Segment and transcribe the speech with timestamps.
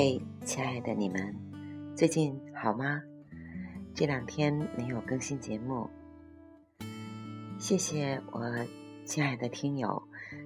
[0.00, 1.34] 嘿，亲爱的你们，
[1.96, 3.02] 最近好吗？
[3.92, 5.90] 这两天没有更新节目，
[7.58, 8.40] 谢谢我
[9.04, 10.00] 亲爱的听友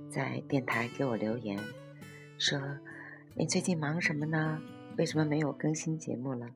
[0.09, 1.59] 在电台给我留言，
[2.39, 2.59] 说
[3.35, 4.59] 你最近忙什么呢？
[4.97, 6.47] 为什么没有更新节目了？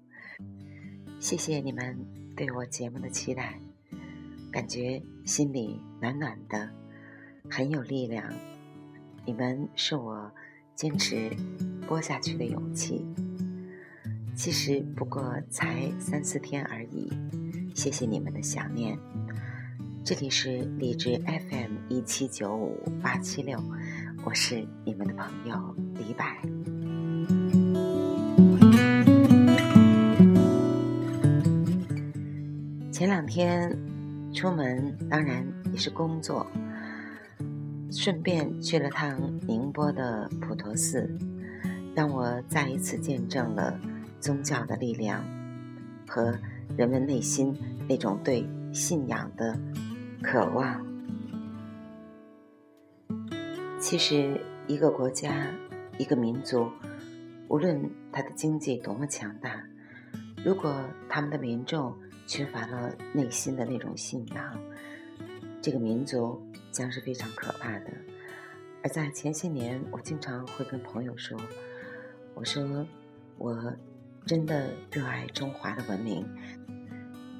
[1.20, 1.98] 谢谢你们
[2.34, 3.60] 对我节目的期待，
[4.50, 6.70] 感觉心里暖暖的，
[7.50, 8.32] 很有力量。
[9.26, 10.32] 你们是我
[10.76, 11.30] 坚持
[11.88, 13.02] 播下去的勇气。
[14.34, 17.10] 其实不过才三四天而已，
[17.74, 18.98] 谢谢你们的想念。
[20.04, 23.58] 这里是荔枝 FM 一七九五八七六，
[24.22, 26.26] 我是你们的朋友李柏。
[32.92, 33.74] 前两天
[34.34, 36.46] 出门，当然也是工作。
[37.96, 41.10] 顺便去了趟宁波的普陀寺，
[41.94, 43.80] 让我再一次见证了
[44.20, 45.24] 宗教的力量
[46.06, 46.38] 和
[46.76, 47.56] 人们内心
[47.88, 49.58] 那种对信仰的
[50.22, 50.86] 渴望。
[53.80, 55.50] 其实，一个国家、
[55.96, 56.70] 一个民族，
[57.48, 59.64] 无论它的经济多么强大，
[60.44, 64.60] 如果他们的民众缺乏了内心的那种信仰，
[65.62, 66.45] 这个民族。
[66.76, 67.90] 将是非常可怕的。
[68.82, 71.40] 而在前些年，我经常会跟朋友说
[72.36, 72.86] ：“我说，
[73.38, 73.74] 我
[74.26, 76.28] 真的热爱中华的文明，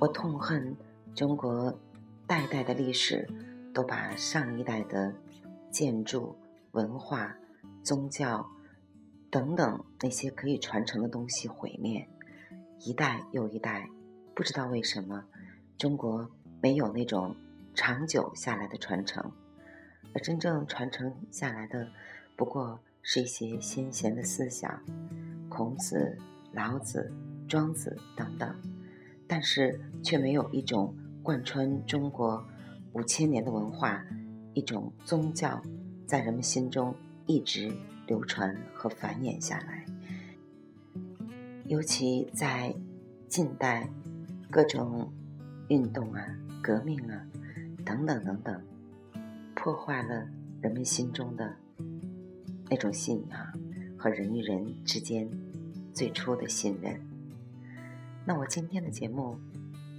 [0.01, 0.75] 我痛恨
[1.15, 1.79] 中国
[2.27, 3.29] 代代的历史
[3.75, 5.13] 都把上一代的
[5.71, 6.35] 建筑、
[6.73, 7.37] 文化、
[7.85, 8.49] 宗教
[9.31, 12.09] 等等那些可以传承的东西毁灭，
[12.81, 13.91] 一代又一代，
[14.35, 15.25] 不知道为什么
[15.77, 16.31] 中国
[16.63, 17.37] 没有那种。”
[17.77, 19.31] 长久下来的传承，
[20.15, 21.87] 而真正传承下来的，
[22.35, 24.83] 不过是一些先贤的思想，
[25.51, 26.17] 孔子、
[26.53, 27.13] 老子、
[27.47, 28.57] 庄子等等，
[29.29, 32.43] 但是却没有一种贯穿中国
[32.95, 34.03] 五千年的文化，
[34.55, 35.63] 一种宗教，
[36.07, 36.95] 在人们心中
[37.27, 37.71] 一直
[38.07, 39.85] 流传和繁衍下来。
[41.67, 42.75] 尤其在
[43.29, 43.87] 近代，
[44.51, 45.13] 各种
[45.69, 46.27] 运动啊、
[46.63, 47.21] 革命啊。
[47.87, 48.61] 等等等等，
[49.55, 50.27] 破坏了
[50.61, 51.55] 人们心中的
[52.69, 53.41] 那种信仰
[53.97, 55.31] 和人与人之间
[55.95, 57.01] 最初的信任。
[58.25, 59.39] 那我今天的节目，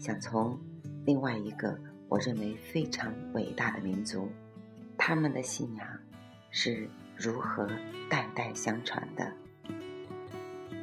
[0.01, 0.59] 想从
[1.05, 4.27] 另外一个我认为非常伟大的民族，
[4.97, 5.87] 他们的信仰
[6.51, 7.65] 是如何
[8.09, 9.31] 代代相传的。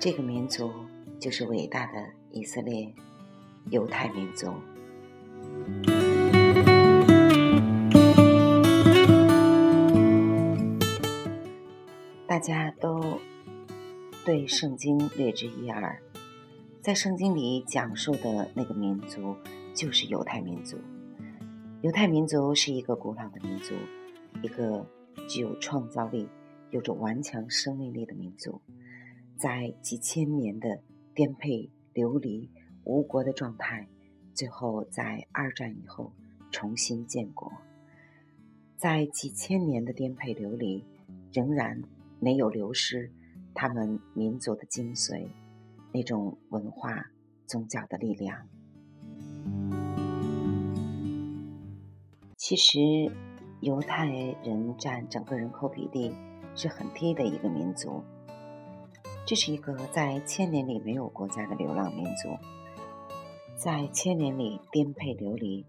[0.00, 0.72] 这个民族
[1.20, 2.90] 就是伟大的以色列
[3.70, 4.54] 犹太民族。
[12.44, 13.18] 家都
[14.22, 15.98] 对圣经略知一二，
[16.82, 19.34] 在圣经里讲述的那个民族
[19.74, 20.76] 就是犹太民族。
[21.80, 23.74] 犹太民族是一个古老的民族，
[24.42, 24.86] 一个
[25.26, 26.28] 具有创造力、
[26.70, 28.60] 有着顽强生命力的民族，
[29.38, 30.80] 在几千年的
[31.14, 32.50] 颠沛流离、
[32.84, 33.88] 无国的状态，
[34.34, 36.12] 最后在二战以后
[36.50, 37.50] 重新建国。
[38.76, 40.84] 在几千年的颠沛流离，
[41.32, 41.82] 仍然。
[42.24, 43.12] 没有流失
[43.52, 45.28] 他们民族的精髓，
[45.92, 47.10] 那种文化、
[47.46, 48.48] 宗教的力量。
[52.38, 52.80] 其实，
[53.60, 56.14] 犹太人占整个人口比例
[56.54, 58.02] 是很低的一个民族。
[59.26, 62.38] 这是一个在千年里没有国家的流浪民族，
[63.54, 65.66] 在千年里颠沛流离、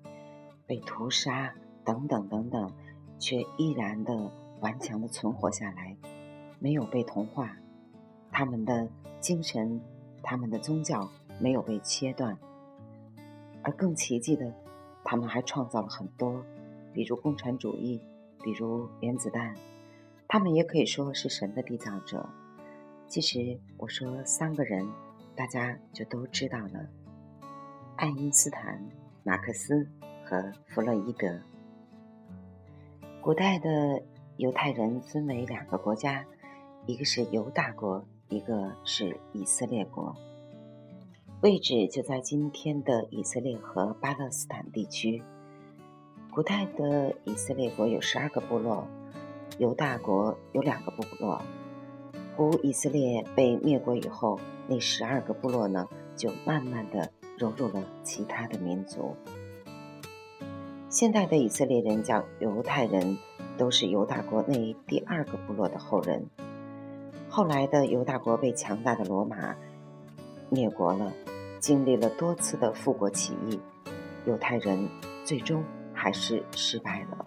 [0.65, 2.71] 被屠杀等等等等，
[3.19, 5.97] 却依然的顽强的存活下来。
[6.65, 7.55] 没有被同化，
[8.31, 8.89] 他们的
[9.19, 9.79] 精神、
[10.23, 11.07] 他们的宗教
[11.39, 12.35] 没有被切断，
[13.61, 14.51] 而更奇迹的，
[15.03, 16.43] 他们还创造了很多，
[16.91, 18.01] 比如共产主义，
[18.43, 19.53] 比如原子弹，
[20.27, 22.27] 他们也可以说是神的缔造者。
[23.07, 24.83] 其实我说三个人，
[25.35, 26.89] 大家就都知道了：
[27.95, 28.83] 爱因斯坦、
[29.21, 29.87] 马克思
[30.25, 31.39] 和弗洛伊德。
[33.21, 34.01] 古代的
[34.37, 36.25] 犹太人分为两个国家。
[36.87, 40.15] 一个是犹大国，一个是以色列国，
[41.41, 45.23] 位置就在今天的以色列和巴勒斯坦地区。
[46.29, 48.87] 古代的以色列国有十二个部落，
[49.57, 51.41] 犹大国有两个部落。
[52.37, 59.15] 古以色列被灭国以后，那十二个部落呢，就慢慢的融入了其他的民族。
[60.87, 63.17] 现代的以色列人叫犹太人，
[63.57, 66.23] 都是犹大国那第二个部落的后人。
[67.35, 69.53] 后来的犹大国被强大的罗马
[70.49, 71.11] 灭国了，
[71.59, 73.59] 经历了多次的复国起义，
[74.25, 74.87] 犹太人
[75.25, 75.61] 最终
[75.93, 77.25] 还是失败了。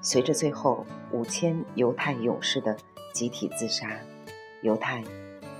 [0.00, 2.76] 随着最后五千犹太勇士的
[3.12, 3.98] 集体自杀，
[4.62, 5.02] 犹太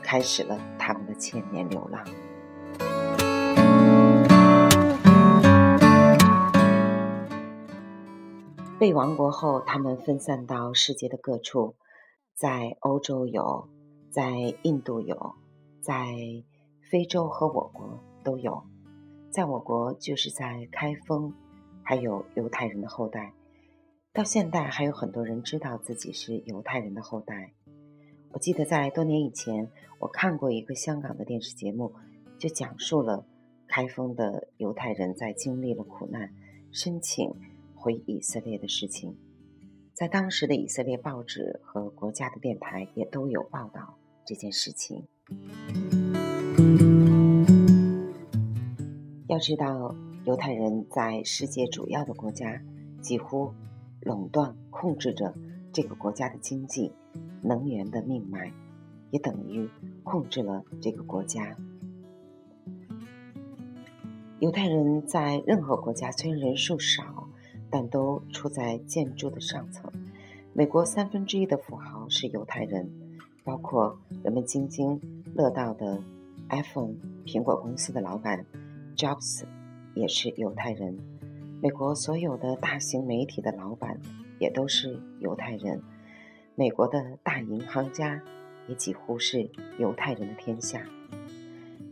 [0.01, 2.05] 开始了他们的千年流浪。
[8.79, 11.75] 被亡国后，他们分散到世界的各处，
[12.41, 13.69] 在欧洲有，
[14.09, 14.31] 在
[14.63, 15.35] 印度有，
[15.83, 16.07] 在
[16.91, 18.63] 非洲和我国都有。
[19.29, 21.35] 在我国，就是在开封，
[21.83, 23.35] 还有犹太人的后代。
[24.15, 27.53] 到现在，还有很多人知道自己是犹太人的后代。
[28.33, 31.93] 我记得在多年以前，我看过一个香港的电视节目，
[32.39, 33.27] 就讲述了
[33.69, 36.35] 开封的犹太人在经历了苦难，
[36.73, 37.31] 申请。
[37.75, 39.15] 回以色列的事情，
[40.01, 45.07] 在当时的以色列报纸和国家的电台也都有报道这件事情。
[49.29, 49.95] 要知道，
[50.25, 52.63] 犹太人在世界主要的国家
[53.03, 53.53] 几乎
[54.01, 55.35] 垄断控制着
[55.71, 56.91] 这个国家的经济、
[57.43, 58.51] 能源的命脉，
[59.11, 59.69] 也等于
[60.03, 61.55] 控制了这个国家。
[64.39, 67.27] 犹太人在任何国家虽然人数少。
[67.71, 69.91] 但都处在建筑的上层。
[70.53, 72.91] 美国三分之一的富豪是犹太人，
[73.45, 75.01] 包括人们津津
[75.35, 76.03] 乐道的
[76.49, 76.95] iPhone
[77.25, 78.45] 苹果公司的老板
[78.97, 79.45] Jobs
[79.95, 80.99] 也是犹太人。
[81.63, 84.01] 美国所有的大型媒体的老板
[84.39, 85.81] 也都是犹太人。
[86.57, 88.21] 美国的大银行家
[88.67, 90.85] 也几乎是犹太人的天下。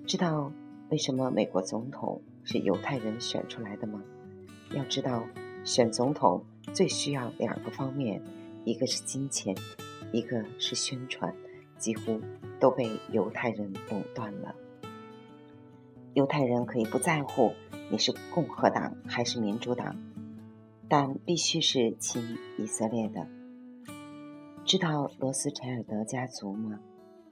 [0.06, 0.50] 知道
[0.90, 4.02] 为什么美国总统是犹太人选出来的吗？
[4.75, 5.22] 要知道。
[5.69, 6.43] 选总统
[6.73, 8.23] 最需要两个方面，
[8.65, 9.55] 一个是金钱，
[10.12, 11.31] 一个是宣传，
[11.76, 12.19] 几乎
[12.59, 14.55] 都被犹太人垄断了。
[16.15, 17.53] 犹太人可以不在乎
[17.91, 19.94] 你是共和党还是民主党，
[20.88, 22.23] 但必须是亲
[22.56, 23.26] 以色列的。
[24.64, 26.81] 知道罗斯柴尔德家族吗？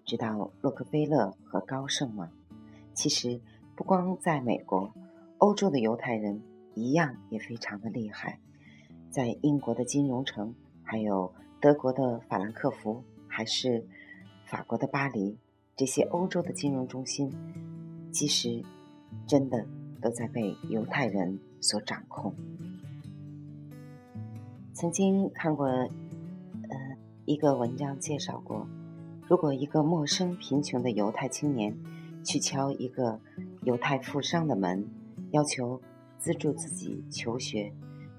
[0.04, 2.28] 知道洛克菲勒和高盛吗？
[2.92, 3.40] 其实
[3.74, 4.92] 不光在美国，
[5.38, 6.42] 欧洲的犹太人。
[6.76, 8.38] 一样也非常的厉害，
[9.10, 13.86] 在英国的金融城，还有德国的法兰克福，还是
[14.44, 15.38] 法国的巴黎，
[15.74, 17.32] 这些欧洲的金融中心，
[18.12, 18.62] 其实
[19.26, 19.66] 真的
[20.02, 22.34] 都在被犹太人所掌控。
[24.74, 25.88] 曾经看过，呃，
[27.24, 28.68] 一个文章介绍过，
[29.26, 31.74] 如果一个陌生贫穷的犹太青年
[32.22, 33.18] 去敲一个
[33.62, 34.86] 犹太富商的门，
[35.30, 35.80] 要求。
[36.18, 37.72] 资助自己求学，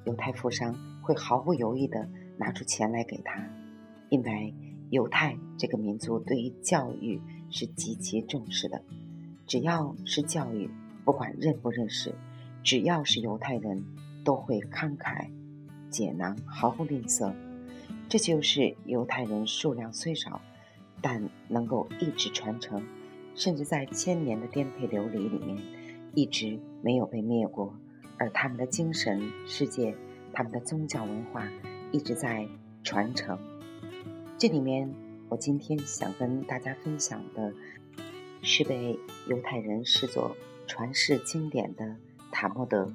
[0.05, 2.07] 犹太富商会毫不犹豫地
[2.37, 3.49] 拿出钱来给他，
[4.09, 4.53] 因为
[4.89, 8.81] 犹太这个民族对于教育是极其重视的。
[9.45, 10.69] 只要是教育，
[11.03, 12.13] 不管认不认识，
[12.63, 13.83] 只要是犹太人，
[14.23, 15.29] 都会慷慨
[15.89, 17.33] 解囊，毫不吝啬。
[18.09, 20.41] 这就是犹太人数量虽少，
[21.01, 22.81] 但能够一直传承，
[23.35, 25.57] 甚至在千年的颠沛流离里面，
[26.13, 27.73] 一直没有被灭过。
[28.17, 29.95] 而他们的精神世界，
[30.33, 31.47] 他们的宗教文化
[31.91, 32.47] 一直在
[32.83, 33.37] 传承。
[34.37, 34.91] 这里面，
[35.29, 37.53] 我今天想跟大家分享的，
[38.41, 41.85] 是被犹太人视作传世经典的
[42.31, 42.85] 《塔木德》。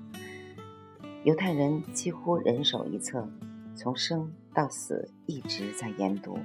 [1.25, 3.29] 犹太人几乎人手一册，
[3.77, 6.37] 从生到死一直在研读《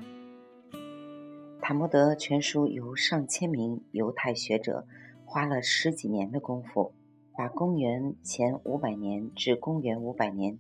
[1.62, 4.86] 塔木德》全书，由上千名犹太学者
[5.26, 6.94] 花了十几年的功夫。
[7.38, 10.58] 把公元前五百年至公元五百年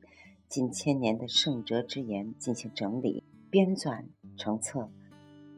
[0.47, 4.05] 近千年的圣哲之言进行整理编纂
[4.37, 4.87] 成册，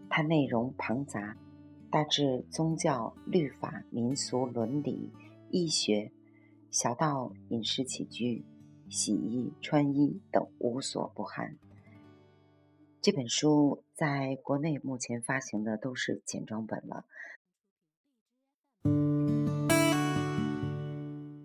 [0.09, 1.35] 它内容庞杂，
[1.91, 5.11] 大至宗教、律法、民俗、伦理、
[5.51, 6.13] 医学，
[6.71, 8.45] 小到饮食起居、
[8.89, 11.57] 洗衣、穿衣等无所不含。
[13.01, 17.03] 这本书在国内目前发行的都是简装本了。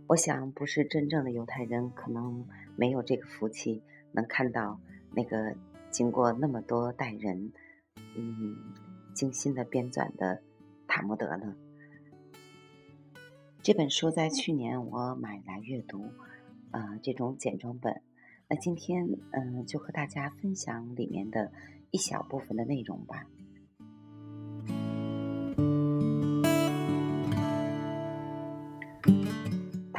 [0.07, 2.47] 我想，不是真正的犹太人，可能
[2.77, 3.83] 没有这个福气，
[4.13, 4.79] 能看到
[5.13, 5.57] 那个
[5.91, 7.53] 经过那么多代人，
[8.15, 8.57] 嗯，
[9.15, 10.37] 精心的编纂的
[10.87, 11.57] 《塔木德》了。
[13.63, 16.11] 这本书在去年我买来阅读，
[16.71, 18.03] 啊，这种简装本。
[18.47, 21.51] 那今天，嗯，就和大家分享里面的
[21.91, 23.27] 一小部分的内容吧。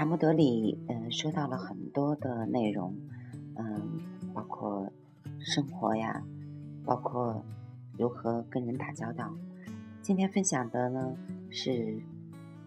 [0.06, 2.96] 塔木德里，嗯，说到了很多的内容，
[3.56, 4.00] 嗯，
[4.36, 4.88] 包括
[5.40, 6.24] 生活呀，
[6.86, 7.44] 包括
[7.98, 9.34] 如何跟人打交道。
[10.04, 11.18] 今天分享的呢
[11.50, 12.00] 是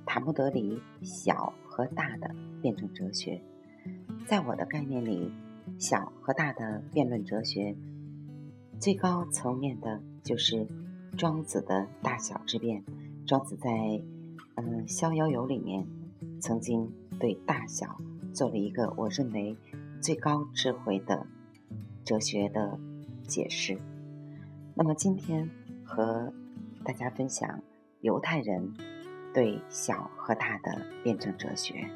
[0.05, 3.41] 塔木德里小和大的辩证哲学。
[4.27, 5.31] 在我的概念里，
[5.79, 7.77] 小和大的辩论哲学
[8.81, 10.67] 最高层面的就是
[11.17, 12.83] 庄子的大小之辩。
[13.25, 13.71] 庄子在
[14.57, 15.87] 嗯《逍遥游》里面
[16.41, 17.97] 曾经对大小
[18.33, 19.57] 做了一个我认为
[20.01, 21.27] 最高智慧的
[22.05, 22.79] 哲学的
[23.27, 23.79] 解释。
[24.75, 25.51] 那么今天
[25.85, 26.33] 和
[26.85, 27.61] 大家分享
[28.01, 28.73] 犹太人
[29.35, 31.89] 对小和大的辩证哲学。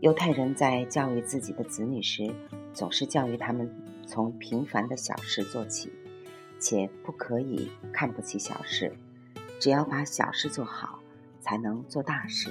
[0.00, 2.32] 犹太人在教育自己的子女时，
[2.72, 3.70] 总是教育他们
[4.06, 5.92] 从平凡的小事做起，
[6.58, 8.96] 且不可以看不起小事，
[9.58, 11.00] 只要把小事做好，
[11.40, 12.50] 才能做大事。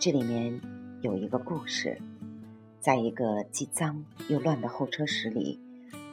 [0.00, 0.60] 这里面
[1.00, 2.00] 有一个故事。
[2.80, 5.60] 在一个既脏又乱的候车室里，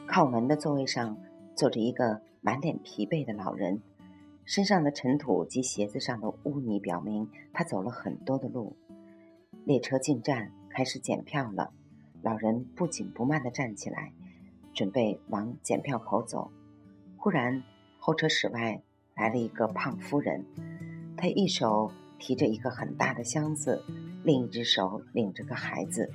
[0.06, 1.18] 靠门的座位上
[1.56, 3.80] 坐着一个满脸疲惫的老人，
[4.44, 8.76] 身上的尘土及鞋子上的污泥表明他走了很多的路。
[9.64, 11.72] 列车进站，开始检票了。
[12.22, 14.12] 老人不紧不慢地站起来，
[14.72, 16.52] 准备往检票口走。
[17.16, 17.64] 忽然，
[17.98, 18.80] 候车室外
[19.20, 20.42] 来了一个胖夫人，
[21.14, 23.84] 她一手提着一个很大的箱子，
[24.24, 26.10] 另一只手领着个孩子。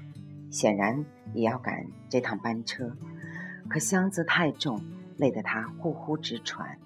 [0.49, 2.91] 显然也要赶这趟班车，
[3.69, 4.81] 可箱子太重，
[5.17, 6.79] 累得她呼呼直喘。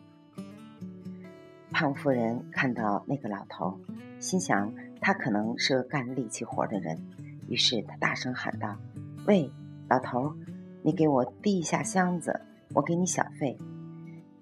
[1.72, 3.80] 胖夫人看到那个老头，
[4.20, 7.00] 心想他可能是个干力气活的人，
[7.48, 8.76] 于是他大声喊道
[9.26, 9.50] ：“喂，
[9.88, 10.36] 老头，
[10.82, 12.42] 你给我递一下箱子，
[12.74, 13.58] 我给你小费。”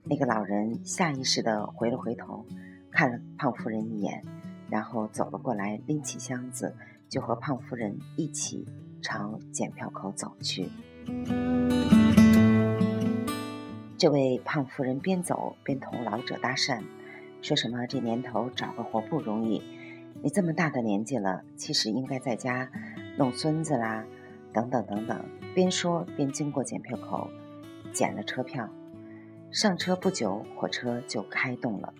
[0.09, 2.45] 那个老人下意识地回了回头，
[2.91, 4.23] 看了胖夫人一眼，
[4.69, 6.75] 然后走了过来，拎起箱子，
[7.09, 8.65] 就和胖夫人一起。
[8.99, 10.69] 朝检票口走去。
[13.97, 16.81] 这位胖夫人边走边同老者搭讪，
[17.41, 19.61] 说什么这年头找个活不容易，
[20.23, 22.69] 你这么大的年纪了，其实应该在家
[23.17, 24.03] 弄孙子啦，
[24.51, 25.23] 等等等等。
[25.53, 27.29] 边说边经过检票口，
[27.93, 28.67] 检了车票。
[29.57, 31.91] 上车不久，火车就开动了。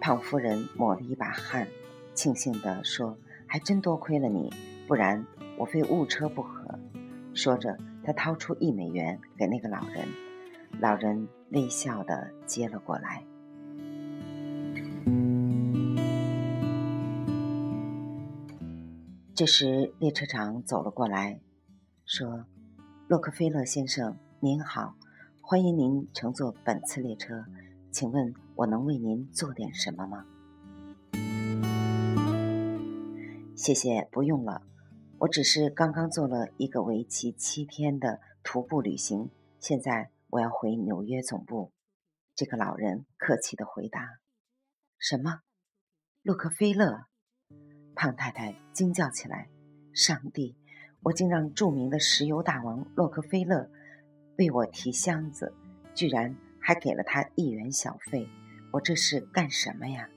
[0.00, 1.68] 胖夫人抹了一把汗，
[2.14, 4.50] 庆幸地说：“还真多亏了你，
[4.88, 5.22] 不然……”
[5.60, 6.78] 我非误车不可。
[7.34, 10.08] 说着，他掏出一美元给那个老人，
[10.80, 13.22] 老人微笑的接了过来。
[19.34, 21.40] 这时，列车长走了过来，
[22.06, 22.46] 说
[23.06, 24.94] ：“洛克菲勒先生，您好，
[25.48, 27.44] 欢迎您乘坐本次列车，
[27.92, 30.26] 请问我能为您做点什么吗？”
[33.54, 34.62] 谢谢，不用了。
[35.18, 41.70] 我只是刚刚做了一个为期七天的徒步旅行，现在我要回纽约总部。
[42.34, 44.18] 这个老人客气的回答
[44.98, 45.42] ：“什么？
[46.24, 47.04] 洛克菲勒？”
[47.94, 49.48] 胖太太惊叫起来
[49.94, 50.56] ：“上帝！
[51.02, 53.70] 我竟让著名的石油大王洛克菲勒
[54.38, 55.52] 为我提箱子，
[55.94, 58.28] 居然还给了他一元小费！
[58.72, 60.08] 我这是干什么呀？”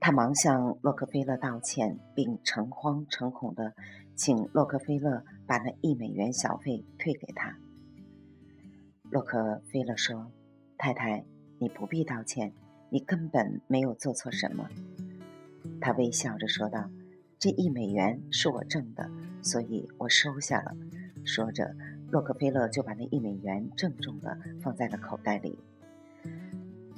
[0.00, 3.74] 他忙向洛克菲勒道歉，并诚惶诚恐地
[4.14, 7.56] 请洛克菲勒把那一美元小费退给他。
[9.10, 10.30] 洛克菲勒说
[10.78, 11.24] ：“太太，
[11.58, 12.52] 你不必道歉，
[12.90, 14.68] 你根本没有做错什么。”
[15.80, 16.88] 他微笑着说道
[17.38, 19.10] ：“这一美元是我挣的，
[19.42, 20.76] 所以我收下了。”
[21.24, 21.74] 说着，
[22.10, 25.58] 洛克菲勒就把那一美元郑重地放在了口袋里。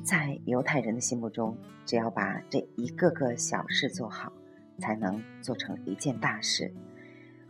[0.05, 4.33] 在犹太人的心目中，只要把这一个个小事做好，
[4.79, 6.73] 才能做成一件大事。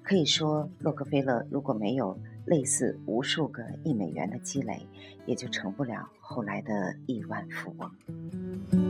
[0.03, 4.87] 可以说，洛克菲勒如果没有类似无数个一美元的积累，
[5.27, 8.88] 也就成不了后来的亿万富翁。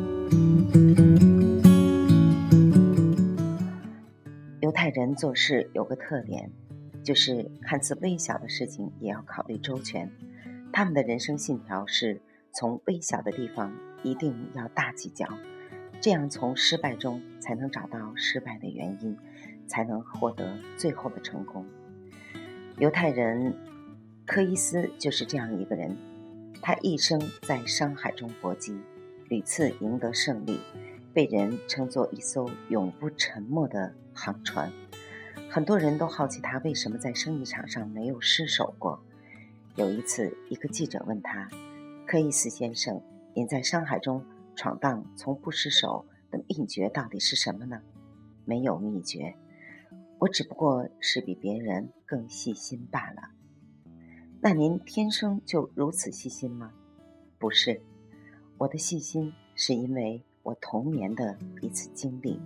[4.68, 6.50] 犹太人做事有个特点，
[7.02, 10.12] 就是看似微小的事情也要考虑周全。
[10.74, 12.20] 他们的人生信条是。
[12.50, 13.72] 从微小的地方
[14.02, 15.26] 一定要大计较，
[16.00, 19.16] 这样从失败中才能找到失败的原因，
[19.66, 21.64] 才能获得最后的成功。
[22.78, 23.54] 犹太人
[24.26, 25.96] 科伊斯就是这样一个人，
[26.60, 28.76] 他一生在商海中搏击，
[29.28, 30.58] 屡次赢得胜利，
[31.12, 34.72] 被人称作一艘永不沉没的航船。
[35.50, 39.00] 很多人都好奇他为什么在生意场上没有失手过。
[39.76, 41.48] 有一次，一个记者问他。
[42.06, 43.02] 柯伊斯先生，
[43.34, 44.24] 您在商海中
[44.56, 47.80] 闯荡从不失手的秘诀到底是什么呢？
[48.44, 49.34] 没有秘诀，
[50.18, 53.30] 我只不过是比别人更细心罢了。
[54.40, 56.72] 那您天生就如此细心吗？
[57.38, 57.80] 不是，
[58.58, 62.40] 我的细心是因为我童年的一次经历。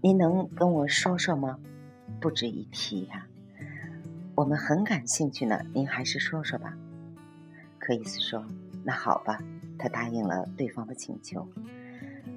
[0.00, 1.58] 您能跟我说说吗？
[2.22, 3.26] 不值一提呀。
[4.34, 6.74] 我们很感兴趣呢，您还是说说吧。
[7.78, 8.42] 柯伊斯说
[8.82, 9.38] ：“那好吧。”
[9.78, 11.46] 他答应了对方的请求。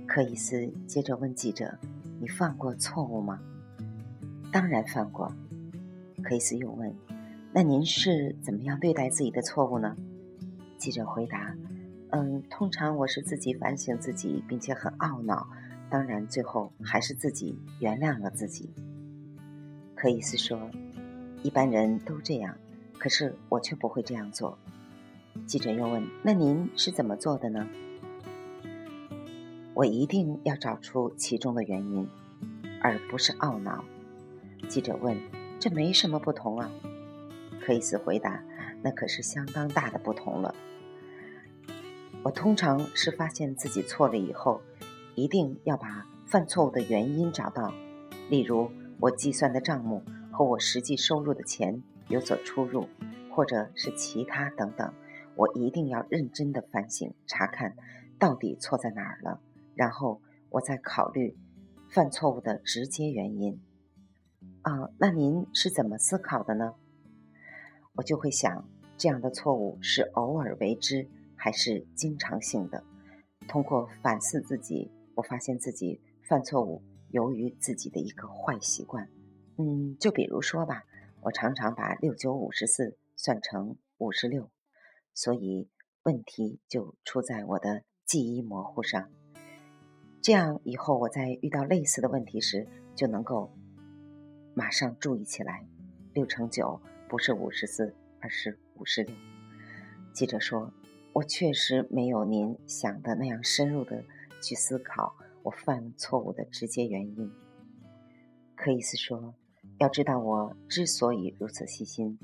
[0.05, 1.77] 柯伊斯接着问记者
[2.19, 3.39] ：“你犯过错误吗
[4.51, 5.33] ？”“当然犯过。”
[6.21, 6.93] 克伊斯又问
[7.53, 9.95] ：“那您是怎么样对待自己的错误呢？”
[10.77, 11.55] 记者回答
[12.11, 15.47] ：“嗯，通常我是自己反省自己，并且很懊恼。”
[15.89, 18.73] 当然，最后还是自己原谅了自己。
[19.95, 20.69] 克伊斯说
[21.43, 22.57] ：“一般人都这样，
[22.99, 24.57] 可是我却不会这样做。”
[25.47, 27.67] 记者又问：“那您是怎么做的呢？”
[29.73, 32.09] 我一定要找出其中的原因，
[32.81, 33.85] 而不是懊恼。
[34.67, 35.17] 记者问
[35.57, 36.69] ：“这没什么不同啊？”
[37.63, 38.43] 克伊斯回答
[38.83, 40.53] ：“那可是相当大的不同了。
[42.23, 44.61] 我通常是发现自己错了以后。”
[45.17, 47.73] 一定要把犯错误的原因找到，
[48.29, 48.69] 例如
[48.99, 52.87] 我计算的账目和我实际收入的钱有所出入，
[53.31, 54.93] 或者是其他等等。
[55.35, 57.75] 我一定要认真的反省查看，
[58.19, 59.41] 到底错在哪儿了，
[59.73, 60.21] 然后
[60.51, 61.35] 我再考虑
[61.89, 63.59] 犯错误的直接原因。
[64.61, 66.75] 啊，那您是怎么思考的呢？
[67.95, 71.09] 我就会想，这样的错误是偶尔为之，
[71.47, 72.83] 还是经常性的？
[73.47, 74.91] 通过反思自己。
[75.15, 79.09] 我发现自己犯错误，由于自己的一个坏习惯。
[79.57, 80.83] 嗯，就比如说吧，
[81.21, 84.51] 我常常把六九五十四算成五十六，
[85.13, 85.69] 所以
[86.03, 89.09] 问题就出在我的记忆模糊上。
[90.21, 93.53] 这样以后我在遇到类似的问题时，就能够
[94.53, 95.65] 马上注意起来。
[96.13, 99.15] 六乘九不是五十四，而是五十六。
[100.11, 100.73] 记者说
[101.17, 104.03] ：“我确实没有您想的那样深入的。”
[104.39, 107.31] 去思考我犯错误的直接原因。
[108.55, 109.33] 克里斯说
[109.81, 112.19] ：“要知道，我之所以如此细心，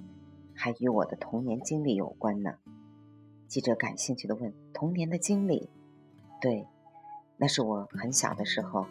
[0.53, 2.53] 还与我的童年经历有关呢。”
[3.49, 5.71] 记者感兴趣地问：“童年的经历
[6.39, 6.67] ？”“对，
[7.37, 8.85] 那是我很小的时候，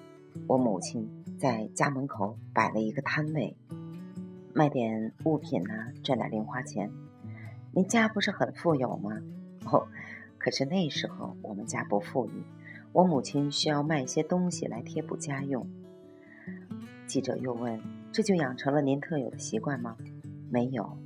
[0.48, 3.56] 我母亲在家门口摆了一个摊位，
[4.52, 6.90] 卖点物品呢，赚点零花钱。
[7.72, 9.22] 您家不是很富有吗
[9.66, 9.86] ？”“哦，
[10.38, 12.42] 可是那时候我们家不富裕。”
[12.92, 15.66] 我母亲需要卖一些东西来贴补家用。
[17.06, 17.80] 记者又问
[18.12, 19.96] ：“这就养成了您特有的习惯吗
[20.50, 20.98] ？”“没有。”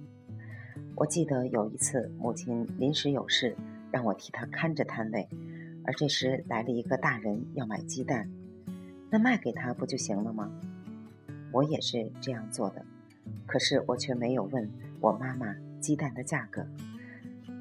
[0.96, 3.56] 我记得有一次，母亲临时有事，
[3.92, 5.28] 让我替她看着摊位，
[5.84, 8.28] 而这时来了一个大人要买鸡蛋，
[9.08, 10.50] 那卖给他不就行了吗？
[11.52, 12.84] 我也是这样做的，
[13.46, 14.68] 可是我却没有问
[15.00, 16.66] 我妈妈鸡蛋的价格，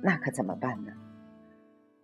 [0.06, 0.92] 那可怎么办呢？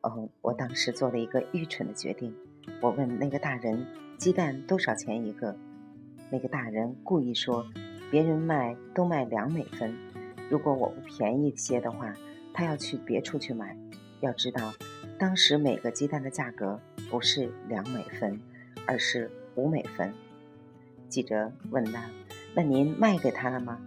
[0.01, 2.35] 哦，我当时做了一个愚蠢的决定。
[2.81, 3.85] 我问那个大人
[4.17, 5.55] ：“鸡蛋多少钱一个？”
[6.31, 7.63] 那个大人故意说
[8.09, 9.95] ：“别人卖都卖两美分，
[10.49, 12.11] 如果我不便宜些的话，
[12.55, 13.77] 他要去别处去买。”
[14.21, 14.73] 要知道，
[15.19, 16.79] 当时每个鸡蛋的价格
[17.11, 18.41] 不是两美分，
[18.87, 20.11] 而是五美分。
[21.07, 22.09] 记者问他
[22.55, 23.79] ：“那您卖给他了吗？”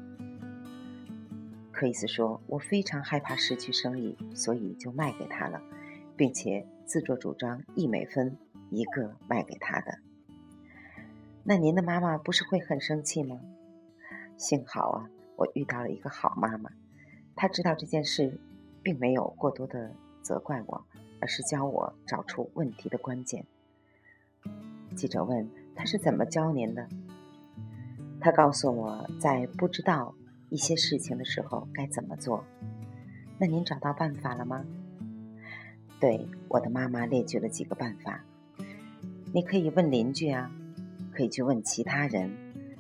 [1.85, 5.61] 克里斯说：“我非常害怕失去生意，所以就卖给他了。”
[6.17, 8.39] 并且自作主张一美分
[8.71, 9.99] 一个卖给他的，
[11.43, 13.39] 那您的妈妈不是会很生气吗？
[14.39, 16.71] 幸好啊，我遇到了一个好妈妈，
[17.37, 18.41] 她知道这件事，
[18.83, 19.93] 并没有过多的
[20.23, 20.87] 责怪我，
[21.21, 23.45] 而是教我找出问题的关键。
[24.97, 26.89] 记者问她是怎么教您的？
[28.23, 30.15] 她告诉我在不知道
[30.55, 32.45] 一些事情的时候该怎么做。
[33.41, 34.65] 那您找到办法了吗？
[35.99, 38.25] 对我的妈妈列举了几个办法，
[39.33, 40.49] 你可以问邻居啊，
[41.11, 42.31] 可以去问其他人，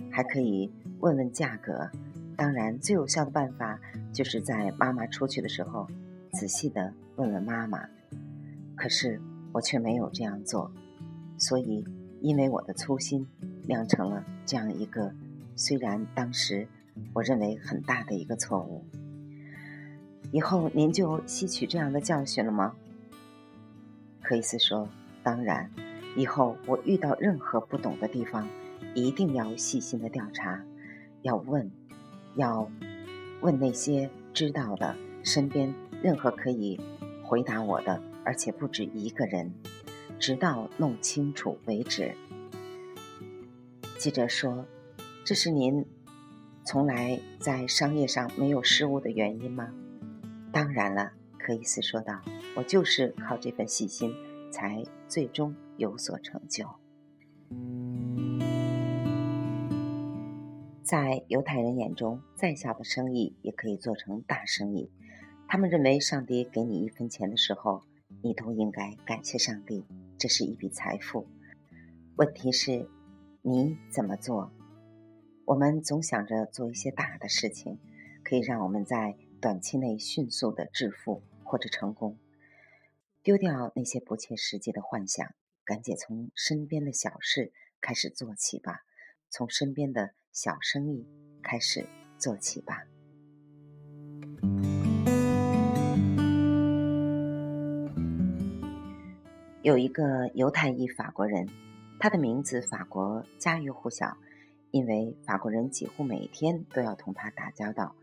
[0.08, 1.90] 还可以问问价格。
[2.36, 3.80] 当然，最有效的办法
[4.12, 5.88] 就是在妈妈出去的时候，
[6.32, 7.88] 仔细的问问妈妈。
[8.76, 9.20] 可是
[9.52, 10.70] 我却没有这样做，
[11.38, 11.84] 所以
[12.20, 13.26] 因为我的粗心，
[13.66, 15.12] 酿成了这样一个
[15.56, 16.68] 虽然当时
[17.12, 18.84] 我认为很大的一个错误。
[20.32, 22.74] 以后您就吸取这样的教训了吗？
[24.22, 24.88] 克里斯说
[25.22, 25.70] ：“当然，
[26.16, 28.48] 以后我遇到任何不懂的地方，
[28.94, 30.64] 一定要细心的调查，
[31.22, 31.70] 要问，
[32.36, 32.70] 要
[33.40, 36.80] 问那些知道的，身边任何可以
[37.22, 39.52] 回答我的，而且不止一个人。
[40.16, 42.14] 直到弄清楚为止。
[43.98, 44.64] 记者说
[45.24, 45.84] ：“这是您
[46.64, 49.72] 从来在商业上没有失误的原因吗
[50.52, 52.22] ？”“当然了。”克伊斯说道
[52.56, 54.14] ，“我就是靠这份细心，
[54.50, 56.66] 才最终有所成就。”
[60.82, 64.90] 在犹太人眼中，再小的生意也可以做成大生意。
[65.46, 67.82] 他们认为，上帝给你一分钱的时候，
[68.22, 69.84] 你都应该感谢上帝，
[70.16, 71.26] 这是一笔财富。
[72.16, 72.88] 问题是，
[73.42, 74.50] 你怎么做？
[75.46, 77.78] 我们总想着做一些大的事情，
[78.22, 82.18] 可以让我们在短期内迅速的致富或者成功。
[83.22, 88.80] 丢掉那些不切实际的幻想，赶紧从身边的小事开始做起吧，
[89.30, 90.12] 从身边的。
[90.34, 91.06] 小生意
[91.44, 91.86] 开始
[92.18, 92.82] 做起吧。
[99.62, 101.48] 有一个犹太裔法国人，
[102.00, 104.16] 他的名字法国家喻户晓，
[104.74, 107.94] 因为法国人几乎每天都要同他打交道。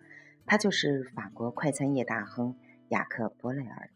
[0.46, 2.56] 他就是法国快餐业大亨
[2.88, 3.90] 雅克·伯雷尔。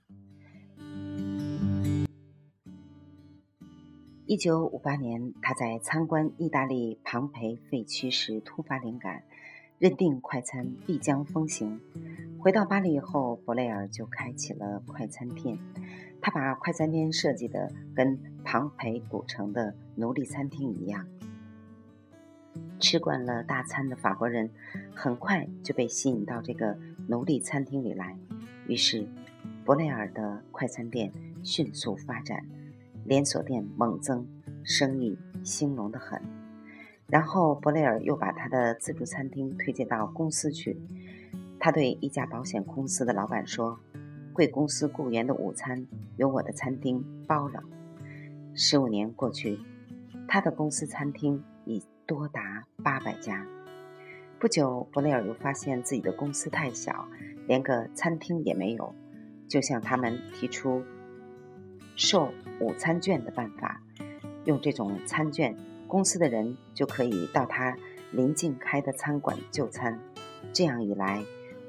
[4.25, 9.23] 一九五八年，他在参观意大利庞培废墟时突发灵感，
[9.79, 11.79] 认定快餐必将风行。
[12.39, 15.57] 回到巴黎后，伯雷尔就开启了快餐店。
[16.21, 21.07] 他把快餐店设计的跟庞培古城的奴隶餐厅一样。
[22.79, 24.49] 吃惯了大餐的法国人，
[24.93, 28.17] 很快就被吸引到这个奴隶餐厅里来。
[28.67, 29.07] 于是，
[29.63, 31.11] 伯雷尔的快餐店
[31.43, 32.45] 迅速发展。
[33.05, 34.27] 连锁店猛增，
[34.63, 36.19] 生意兴隆得很。
[37.07, 40.75] 然后，伯雷尔又把他的自助餐厅推荐到公司去。
[41.59, 43.79] 他对一家保险公司的老板说
[44.33, 45.85] ：“贵公司雇员的午餐
[46.17, 47.61] 由我的餐厅包了。”
[48.55, 49.59] 十五年过去，
[50.27, 53.45] 他的公司餐厅已多达八百家。
[54.39, 57.07] 不久，伯内尔又发现自己的公司太小，
[57.47, 58.93] 连个餐厅也没有，
[59.47, 60.83] 就向他们提出。
[61.95, 63.81] 售午餐券的办法，
[64.43, 65.55] 用这种餐券，
[65.87, 67.75] 公司的人就可以到他
[68.11, 69.99] 临近开的餐馆就餐。
[70.53, 71.23] 这样一来，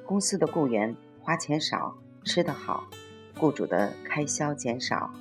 [0.04, 2.88] 公司的雇员花钱少，吃得好，
[3.38, 5.14] 雇主的开销减少，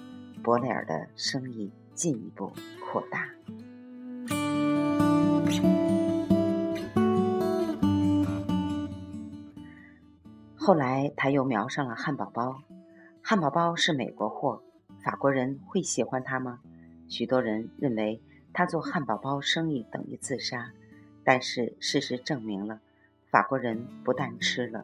[0.43, 2.51] 伯雷尔的生意进一步
[2.82, 3.35] 扩大。
[10.58, 12.63] 后来，他又瞄上了汉堡包，
[13.21, 14.63] 汉堡包是美国货。
[15.03, 16.60] 法国人会喜欢它吗？
[17.08, 18.19] 许多人认为
[18.51, 20.71] 他做汉堡包生意等于自杀，
[21.23, 22.79] 但是事实证明了，
[23.29, 24.84] 法国人不但吃了，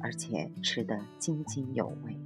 [0.00, 2.16] 而且吃得津津有味。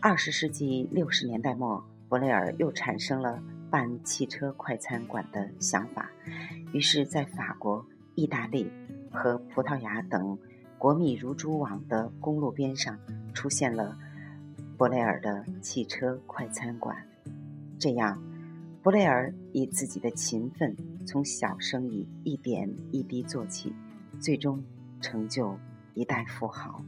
[0.00, 6.10] 二十世纪六十年代末，伯雷尔又产生了办汽车快餐馆的想法，
[6.72, 8.68] 于是，在法国、意大利
[9.12, 10.36] 和葡萄牙等。
[10.76, 12.98] 国密如蛛网的公路边上
[13.32, 13.96] 出现了
[14.76, 16.96] 伯雷尔的汽车快餐馆。
[17.78, 18.20] 这样，
[18.82, 20.74] 伯雷尔以自己的勤奋，
[21.06, 23.72] 从小生意一点一滴做起，
[24.18, 24.64] 最终
[25.00, 25.56] 成就
[25.94, 26.82] 一代富豪。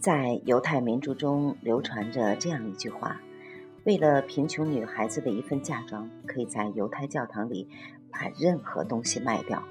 [0.00, 3.20] 在犹太民族中流传着这样一句话。
[3.84, 7.68] 为了贫穷女孩子的一份嫁妆，可以在犹太教堂里
[8.10, 9.62] 把任何东西卖掉。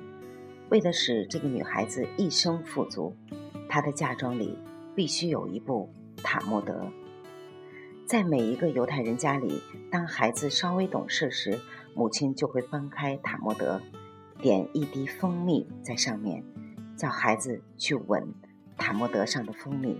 [0.69, 3.15] 为了使这个女孩子一生富足，
[3.67, 4.55] 她的嫁妆里
[4.95, 5.89] 必须有一部
[6.21, 6.73] 《塔木德》。
[8.05, 9.61] 在每一个犹太人家里，
[9.91, 11.59] 当孩子稍微懂事时，
[11.95, 13.81] 母亲就会翻开《塔木德》，
[14.43, 16.43] 点一滴蜂蜜在上面，
[16.95, 18.21] 叫孩子去闻
[18.77, 19.99] 《塔木德》上的蜂蜜。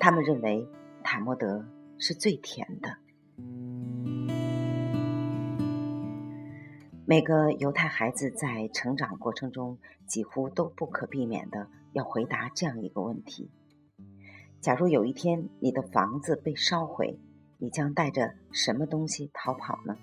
[0.00, 0.68] 他们认为
[1.02, 1.58] 《塔莫德》
[1.98, 2.96] 是最甜的。
[7.04, 13.50] 每个犹太孩子在成长过程中，几乎都不可避免的要回答这样一个问题：
[14.60, 17.18] 假如有一天你的房子被烧毁，
[17.58, 19.98] 你将带着什么东西逃跑呢？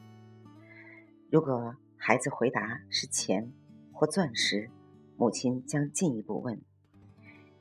[1.31, 3.51] 如果孩子回答是钱
[3.91, 4.69] 或钻石，
[5.17, 6.61] 母亲将进一步问：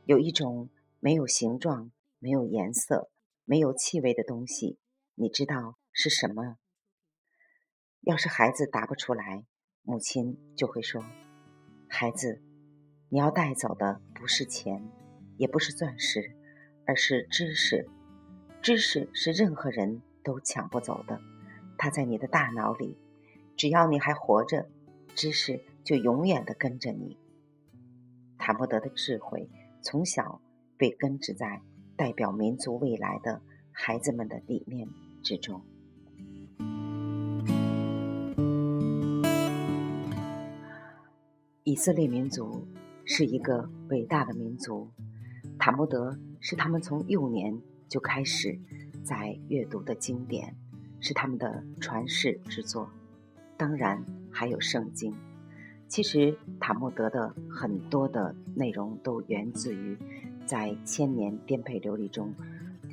[0.04, 0.68] 有一种
[1.00, 3.10] 没有形状、没有颜色、
[3.44, 4.78] 没有气味的东西，
[5.14, 6.56] 你知道是什么？
[8.00, 9.44] 要是孩子答不出来，
[9.82, 11.04] 母亲就会说
[11.88, 12.42] ：“孩子，
[13.08, 14.90] 你要带走的不是钱，
[15.36, 16.36] 也不是钻石，
[16.86, 17.88] 而是知识。
[18.60, 21.20] 知识是任何人都抢不走的，
[21.76, 22.98] 它在你的大脑里。
[23.56, 24.68] 只要你还活着，
[25.14, 27.16] 知识就永远的跟着你。
[28.38, 29.48] 塔木德的智慧
[29.82, 30.40] 从小
[30.76, 31.62] 被根植在
[31.98, 34.88] 代表民族未来的孩子们的理念
[35.24, 35.60] 之中。
[41.64, 42.68] 以色列民族
[43.04, 44.88] 是一个伟大的民族，
[45.58, 48.56] 塔木德是他们从幼年就开始
[49.02, 50.54] 在阅读的经典，
[51.00, 52.88] 是他们的传世之作。
[53.56, 55.12] 当然还有圣经。
[55.88, 59.98] 其实塔木德的很多的内容都源自于
[60.48, 62.32] 在千年颠沛流离中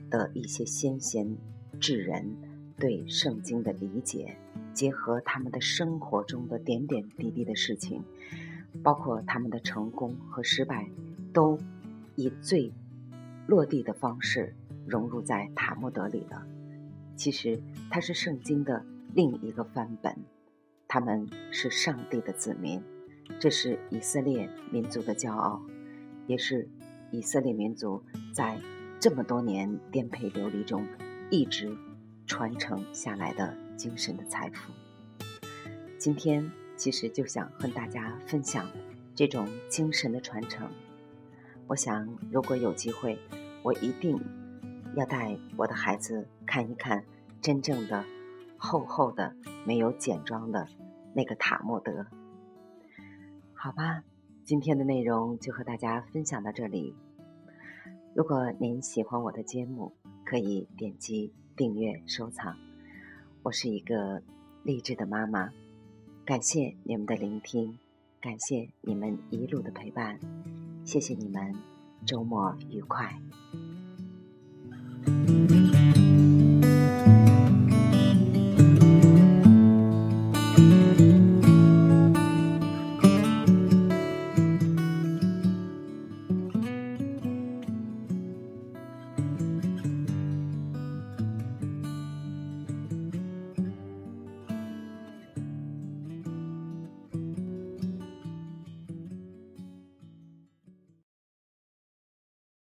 [0.10, 1.38] 的一些先贤
[1.80, 2.36] 智人
[2.78, 4.36] 对圣经的理解，
[4.74, 8.04] 结合他们的生活中的点点滴滴的事情。
[8.84, 10.90] 包括他们的成功和失败，
[11.32, 11.58] 都
[12.18, 12.74] 以最
[13.48, 14.54] 落地的方式
[14.86, 16.46] 融入在塔木德里了。
[17.16, 17.58] 其实
[17.90, 20.14] 它是圣经的另一个范本，
[20.90, 22.84] 他们是上帝的子民，
[23.40, 25.62] 这是以色列民族的骄傲，
[26.28, 26.68] 也是
[27.16, 28.60] 以色列民族在
[29.00, 30.86] 这么多年颠沛流离中
[31.30, 31.76] 一直
[32.28, 34.72] 传承下来的精神的财富。
[35.98, 36.52] 今天。
[36.78, 38.70] 其实就想和大家分享
[39.16, 40.70] 这种精神的传承。
[41.68, 43.18] 我想，如果有机会，
[43.64, 44.20] 我一定
[44.94, 47.06] 要带我的孩子看一看
[47.42, 48.04] 真正的
[48.58, 49.34] 厚厚的、
[49.66, 50.68] 没有简装的
[51.14, 52.08] 那个塔木德。
[53.54, 54.04] 好吧，
[54.44, 56.94] 今天的内容就和大家分享到这里。
[58.16, 59.92] 如果您喜欢我的节目，
[60.24, 62.58] 可以点击订阅、收藏。
[63.44, 64.22] 我是一个
[64.64, 65.52] 励志的妈妈。
[66.24, 67.78] 感谢你们的聆听，
[68.22, 70.18] 感谢你们一路的陪伴，
[70.86, 71.54] 谢谢你们，
[72.06, 73.14] 周末愉快。